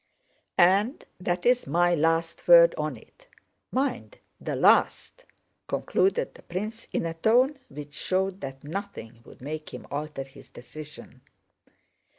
[0.57, 3.27] And that's my last word on it.
[3.71, 5.25] Mind, the last..."
[5.67, 10.49] concluded the prince, in a tone which showed that nothing would make him alter his
[10.49, 11.21] decision.